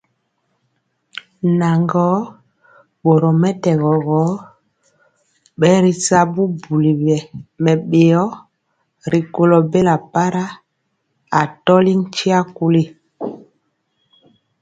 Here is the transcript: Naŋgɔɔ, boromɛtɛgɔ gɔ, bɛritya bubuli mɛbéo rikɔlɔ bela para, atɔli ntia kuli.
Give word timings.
Naŋgɔɔ, 1.59 2.17
boromɛtɛgɔ 3.03 3.91
gɔ, 4.05 4.21
bɛritya 5.59 6.19
bubuli 6.33 6.91
mɛbéo 7.63 8.25
rikɔlɔ 9.11 9.57
bela 9.71 9.95
para, 10.11 10.43
atɔli 11.41 11.93
ntia 12.01 12.39
kuli. 12.55 12.83